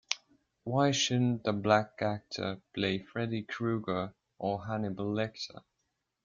Why 0.63 0.89
shouldn't 0.89 1.45
a 1.45 1.53
black 1.53 1.99
actor 2.01 2.59
play 2.73 2.97
Freddy 3.03 3.43
Krueger 3.43 4.15
or 4.39 4.65
Hannibal 4.65 5.13
Lector? 5.13 5.61